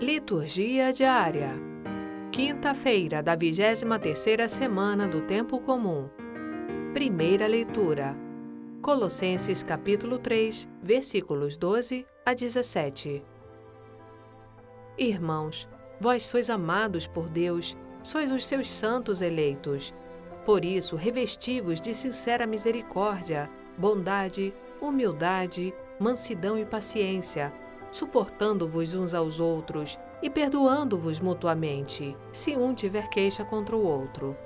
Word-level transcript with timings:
Liturgia 0.00 0.94
diária. 0.94 1.50
Quinta-feira 2.32 3.22
da 3.22 3.36
23ª 3.36 4.48
semana 4.48 5.06
do 5.06 5.20
tempo 5.20 5.60
comum. 5.60 6.08
Primeira 6.94 7.46
leitura. 7.46 8.16
Colossenses 8.80 9.62
capítulo 9.62 10.18
3, 10.18 10.66
versículos 10.82 11.58
12 11.58 12.06
a 12.24 12.32
17. 12.32 13.22
Irmãos, 14.96 15.68
vós 16.00 16.24
sois 16.24 16.48
amados 16.48 17.06
por 17.06 17.28
Deus, 17.28 17.76
sois 18.02 18.30
os 18.30 18.46
seus 18.46 18.70
santos 18.72 19.20
eleitos. 19.20 19.92
Por 20.46 20.64
isso, 20.64 20.96
revesti-vos 20.96 21.78
de 21.78 21.92
sincera 21.92 22.46
misericórdia, 22.46 23.50
bondade, 23.76 24.54
humildade, 24.80 25.74
mansidão 25.98 26.58
e 26.58 26.64
paciência 26.64 27.52
suportando-vos 27.90 28.94
uns 28.94 29.14
aos 29.14 29.40
outros 29.40 29.98
e 30.22 30.30
perdoando-vos 30.30 31.18
mutuamente, 31.18 32.16
se 32.32 32.56
um 32.56 32.74
tiver 32.74 33.08
queixa 33.08 33.44
contra 33.44 33.76
o 33.76 33.84
outro. 33.84 34.36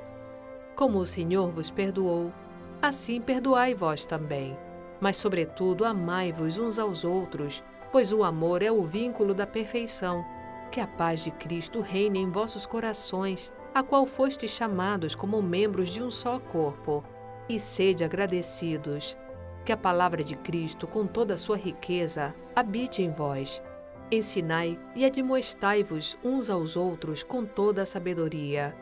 Como 0.75 0.99
o 0.99 1.07
Senhor 1.07 1.51
vos 1.51 1.71
perdoou, 1.71 2.33
assim 2.81 3.21
perdoai 3.21 3.75
vós 3.75 4.07
também. 4.07 4.57
Mas, 5.01 5.17
sobretudo, 5.17 5.85
amai-vos 5.85 6.59
uns 6.59 6.79
aos 6.79 7.05
outros, 7.05 7.63
pois 7.93 8.13
o 8.13 8.25
amor 8.25 8.63
é 8.63 8.73
o 8.73 8.83
vínculo 8.85 9.35
da 9.35 9.47
perfeição. 9.47 10.25
Que 10.71 10.81
a 10.81 10.87
paz 10.87 11.23
de 11.23 11.31
Cristo 11.31 11.81
reine 11.81 12.19
em 12.19 12.31
vossos 12.31 12.67
corações, 12.67 13.53
a 13.75 13.83
qual 13.83 14.07
fostes 14.07 14.51
chamados 14.51 15.15
como 15.15 15.43
membros 15.43 15.91
de 15.91 16.03
um 16.03 16.11
só 16.11 16.39
corpo. 16.39 17.05
E 17.49 17.61
sede 17.61 18.03
agradecidos 18.03 19.17
que 19.65 19.73
a 19.73 19.77
palavra 19.77 20.23
de 20.23 20.37
Cristo, 20.37 20.87
com 20.87 21.07
toda 21.07 21.35
a 21.35 21.39
sua 21.39 21.57
riqueza, 21.57 22.35
habite 22.55 23.03
em 23.03 23.11
vós. 23.11 23.63
Ensinai 24.11 24.79
e 24.95 25.05
admoestai-vos 25.05 26.19
uns 26.23 26.51
aos 26.51 26.77
outros 26.77 27.23
com 27.23 27.45
toda 27.45 27.83
a 27.83 27.87
sabedoria. 27.87 28.77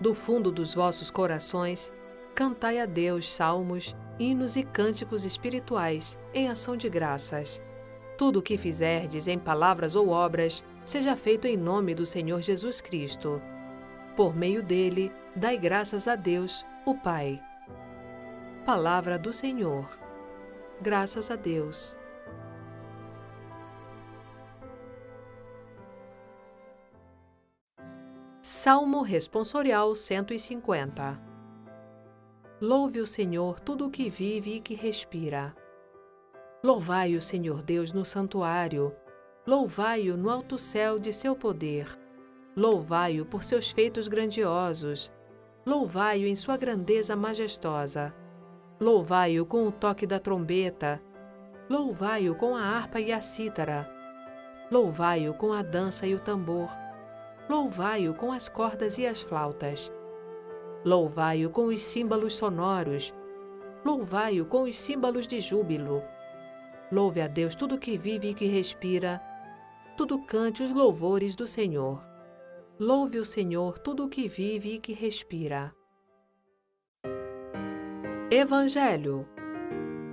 Do 0.00 0.14
fundo 0.14 0.50
dos 0.50 0.74
vossos 0.74 1.10
corações, 1.10 1.92
cantai 2.34 2.78
a 2.78 2.86
Deus 2.86 3.32
salmos, 3.32 3.94
hinos 4.18 4.56
e 4.56 4.62
cânticos 4.62 5.24
espirituais 5.24 6.18
em 6.32 6.48
ação 6.48 6.76
de 6.76 6.88
graças. 6.88 7.62
Tudo 8.16 8.38
o 8.38 8.42
que 8.42 8.56
fizerdes 8.56 9.28
em 9.28 9.38
palavras 9.38 9.94
ou 9.94 10.08
obras, 10.08 10.64
seja 10.84 11.14
feito 11.14 11.46
em 11.46 11.56
nome 11.56 11.94
do 11.94 12.06
Senhor 12.06 12.40
Jesus 12.40 12.80
Cristo. 12.80 13.40
Por 14.16 14.34
meio 14.34 14.62
dele, 14.62 15.12
dai 15.36 15.56
graças 15.56 16.08
a 16.08 16.16
Deus, 16.16 16.64
o 16.84 16.94
Pai. 16.94 17.40
Palavra 18.64 19.18
do 19.18 19.32
Senhor. 19.32 20.01
Graças 20.82 21.30
a 21.30 21.36
Deus. 21.36 21.96
Salmo 28.40 29.02
Responsorial 29.02 29.94
150 29.94 31.22
Louve 32.60 33.00
o 33.00 33.06
Senhor 33.06 33.60
tudo 33.60 33.86
o 33.86 33.90
que 33.92 34.10
vive 34.10 34.56
e 34.56 34.60
que 34.60 34.74
respira. 34.74 35.54
Louvai 36.64 37.14
o 37.14 37.22
Senhor 37.22 37.62
Deus 37.62 37.92
no 37.92 38.04
santuário, 38.04 38.92
louvai-o 39.46 40.16
no 40.16 40.28
alto 40.28 40.58
céu 40.58 40.98
de 40.98 41.12
seu 41.12 41.36
poder. 41.36 41.96
Louvai-o 42.56 43.24
por 43.24 43.44
seus 43.44 43.70
feitos 43.70 44.08
grandiosos, 44.08 45.12
louvai-o 45.64 46.26
em 46.26 46.34
sua 46.34 46.56
grandeza 46.56 47.14
majestosa. 47.14 48.12
Louvai-o 48.82 49.46
com 49.46 49.68
o 49.68 49.70
toque 49.70 50.08
da 50.08 50.18
trombeta, 50.18 51.00
louvai-o 51.70 52.34
com 52.34 52.56
a 52.56 52.62
harpa 52.62 52.98
e 52.98 53.12
a 53.12 53.20
cítara, 53.20 53.88
louvai-o 54.72 55.34
com 55.34 55.52
a 55.52 55.62
dança 55.62 56.04
e 56.04 56.16
o 56.16 56.18
tambor, 56.18 56.68
louvai-o 57.48 58.12
com 58.12 58.32
as 58.32 58.48
cordas 58.48 58.98
e 58.98 59.06
as 59.06 59.20
flautas, 59.20 59.92
louvai-o 60.84 61.48
com 61.48 61.66
os 61.66 61.80
símbolos 61.80 62.34
sonoros, 62.34 63.14
louvai-o 63.84 64.44
com 64.46 64.64
os 64.64 64.74
símbolos 64.74 65.28
de 65.28 65.38
júbilo. 65.38 66.02
Louve 66.90 67.20
a 67.20 67.28
Deus 67.28 67.54
tudo 67.54 67.78
que 67.78 67.96
vive 67.96 68.30
e 68.30 68.34
que 68.34 68.48
respira, 68.48 69.22
tudo 69.96 70.18
cante 70.24 70.60
os 70.60 70.72
louvores 70.72 71.36
do 71.36 71.46
Senhor. 71.46 72.04
Louve 72.80 73.20
o 73.20 73.24
Senhor 73.24 73.78
tudo 73.78 74.06
o 74.06 74.08
que 74.08 74.26
vive 74.26 74.74
e 74.74 74.80
que 74.80 74.92
respira. 74.92 75.72
Evangelho. 78.34 79.28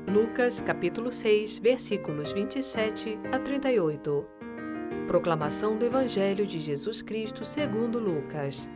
Lucas 0.05 0.59
capítulo 0.59 1.09
6, 1.09 1.57
versículos 1.59 2.33
27 2.33 3.17
a 3.31 3.39
38. 3.39 4.27
Proclamação 5.07 5.77
do 5.77 5.85
Evangelho 5.85 6.45
de 6.45 6.59
Jesus 6.59 7.01
Cristo 7.01 7.45
segundo 7.45 7.97
Lucas. 7.97 8.67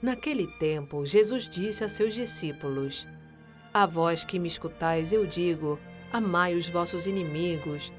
Naquele 0.00 0.46
tempo, 0.60 1.04
Jesus 1.04 1.48
disse 1.48 1.82
a 1.82 1.88
seus 1.88 2.14
discípulos: 2.14 3.04
A 3.74 3.84
vós 3.84 4.22
que 4.22 4.38
me 4.38 4.46
escutais, 4.46 5.12
eu 5.12 5.26
digo: 5.26 5.76
amai 6.12 6.54
os 6.54 6.68
vossos 6.68 7.08
inimigos 7.08 7.92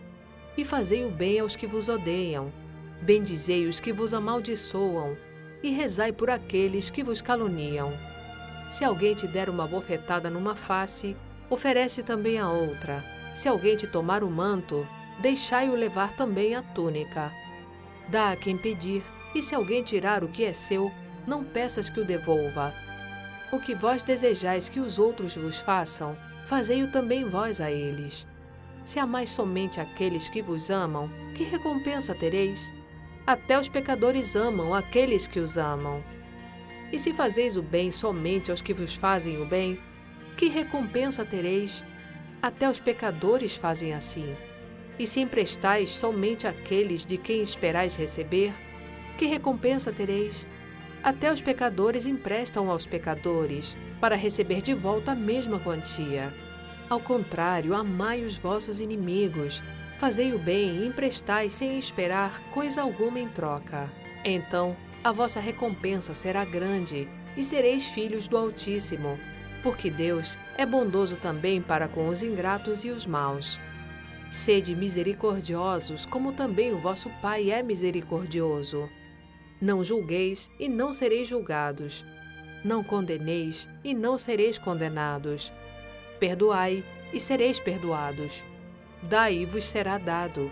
e 0.57 0.63
fazei 0.63 1.03
o 1.03 1.11
bem 1.11 1.41
aos 1.41 1.57
que 1.57 1.67
vos 1.67 1.89
odeiam. 1.89 2.53
Bendizei 3.01 3.67
os 3.67 3.81
que 3.81 3.91
vos 3.91 4.13
amaldiçoam 4.13 5.17
e 5.61 5.71
rezai 5.71 6.13
por 6.13 6.29
aqueles 6.29 6.89
que 6.89 7.03
vos 7.03 7.21
caluniam. 7.21 7.91
Se 8.69 8.83
alguém 8.83 9.15
te 9.15 9.27
der 9.27 9.49
uma 9.49 9.65
bofetada 9.65 10.29
numa 10.29 10.55
face, 10.55 11.15
oferece 11.49 12.03
também 12.03 12.37
a 12.37 12.49
outra. 12.49 13.03
Se 13.33 13.47
alguém 13.47 13.77
te 13.77 13.87
tomar 13.87 14.23
o 14.23 14.29
manto, 14.29 14.85
deixai-o 15.19 15.75
levar 15.75 16.15
também 16.15 16.55
a 16.55 16.61
túnica. 16.61 17.31
Dá 18.09 18.31
a 18.31 18.35
quem 18.35 18.57
pedir, 18.57 19.03
e 19.33 19.41
se 19.41 19.55
alguém 19.55 19.83
tirar 19.83 20.23
o 20.23 20.27
que 20.27 20.43
é 20.43 20.53
seu, 20.53 20.91
não 21.25 21.43
peças 21.43 21.89
que 21.89 21.99
o 21.99 22.05
devolva. 22.05 22.73
O 23.51 23.59
que 23.59 23.73
vós 23.73 24.03
desejais 24.03 24.67
que 24.67 24.79
os 24.79 24.99
outros 24.99 25.35
vos 25.35 25.57
façam, 25.57 26.17
fazei-o 26.45 26.91
também 26.91 27.23
vós 27.23 27.61
a 27.61 27.71
eles. 27.71 28.27
Se 28.83 28.99
amais 28.99 29.29
somente 29.29 29.79
aqueles 29.79 30.27
que 30.29 30.41
vos 30.41 30.69
amam, 30.69 31.09
que 31.35 31.43
recompensa 31.43 32.15
tereis? 32.15 32.71
Até 33.25 33.59
os 33.59 33.67
pecadores 33.67 34.35
amam 34.35 34.73
aqueles 34.73 35.27
que 35.27 35.39
os 35.39 35.57
amam. 35.57 36.01
E 36.91 36.97
se 36.97 37.13
fazeis 37.13 37.57
o 37.57 37.61
bem 37.61 37.91
somente 37.91 38.49
aos 38.49 38.61
que 38.61 38.73
vos 38.73 38.95
fazem 38.95 39.41
o 39.41 39.45
bem, 39.45 39.77
que 40.37 40.47
recompensa 40.47 41.25
tereis? 41.25 41.83
Até 42.41 42.69
os 42.69 42.79
pecadores 42.79 43.55
fazem 43.55 43.93
assim. 43.93 44.35
E 44.97 45.05
se 45.05 45.19
emprestais 45.19 45.91
somente 45.91 46.47
àqueles 46.47 47.05
de 47.05 47.17
quem 47.17 47.41
esperais 47.41 47.95
receber, 47.95 48.53
que 49.17 49.25
recompensa 49.25 49.91
tereis? 49.91 50.47
Até 51.03 51.31
os 51.31 51.41
pecadores 51.41 52.05
emprestam 52.05 52.69
aos 52.69 52.85
pecadores, 52.85 53.75
para 53.99 54.15
receber 54.15 54.61
de 54.61 54.73
volta 54.73 55.11
a 55.11 55.15
mesma 55.15 55.59
quantia. 55.59 56.33
Ao 56.89 56.99
contrário, 56.99 57.73
amai 57.73 58.23
os 58.23 58.37
vossos 58.37 58.79
inimigos, 58.79 59.61
fazei 59.99 60.33
o 60.33 60.39
bem 60.39 60.77
e 60.77 60.87
emprestai 60.87 61.49
sem 61.49 61.77
esperar 61.77 62.41
coisa 62.51 62.81
alguma 62.81 63.19
em 63.19 63.27
troca. 63.27 63.91
Então, 64.23 64.75
a 65.07 65.11
vossa 65.13 65.39
recompensa 65.39 66.13
será 66.13 66.43
grande 66.43 67.07
e 67.37 67.41
sereis 67.41 67.85
filhos 67.85 68.27
do 68.27 68.35
Altíssimo, 68.35 69.17
porque 69.63 69.89
Deus 69.89 70.37
é 70.57 70.65
bondoso 70.65 71.15
também 71.15 71.61
para 71.61 71.87
com 71.87 72.09
os 72.09 72.21
ingratos 72.21 72.83
e 72.83 72.89
os 72.89 73.05
maus. 73.05 73.57
Sede 74.29 74.75
misericordiosos, 74.75 76.05
como 76.05 76.33
também 76.33 76.73
o 76.73 76.77
vosso 76.77 77.09
Pai 77.21 77.51
é 77.51 77.63
misericordioso. 77.63 78.89
Não 79.61 79.81
julgueis 79.81 80.51
e 80.59 80.67
não 80.67 80.91
sereis 80.91 81.29
julgados. 81.29 82.03
Não 82.61 82.83
condeneis 82.83 83.65
e 83.85 83.93
não 83.93 84.17
sereis 84.17 84.57
condenados. 84.57 85.53
Perdoai 86.19 86.83
e 87.13 87.19
sereis 87.19 87.61
perdoados. 87.61 88.43
Dai 89.03 89.35
e 89.35 89.45
vos 89.45 89.63
será 89.63 89.97
dado 89.97 90.51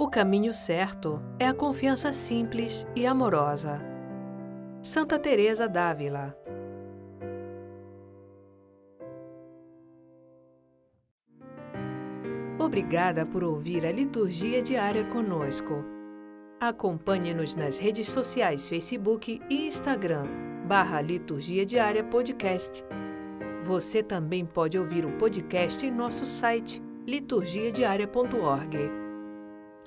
O 0.00 0.08
caminho 0.08 0.54
certo 0.54 1.20
é 1.38 1.46
a 1.46 1.52
confiança 1.52 2.10
simples 2.10 2.86
e 2.96 3.04
amorosa. 3.04 3.82
Santa 4.80 5.18
Teresa 5.18 5.68
d'Ávila 5.68 6.34
Obrigada 12.58 13.26
por 13.26 13.44
ouvir 13.44 13.84
a 13.84 13.92
liturgia 13.92 14.62
diária 14.62 15.04
conosco. 15.04 15.84
Acompanhe-nos 16.58 17.54
nas 17.54 17.76
redes 17.76 18.08
sociais 18.08 18.70
Facebook 18.70 19.38
e 19.50 19.66
Instagram, 19.66 20.24
barra 20.66 21.02
Liturgia 21.02 21.66
Diária 21.66 22.02
Podcast. 22.02 22.82
Você 23.64 24.02
também 24.02 24.46
pode 24.46 24.78
ouvir 24.78 25.04
o 25.04 25.18
podcast 25.18 25.84
em 25.84 25.90
nosso 25.90 26.24
site 26.24 26.82
liturgiadiaria.org. 27.06 28.99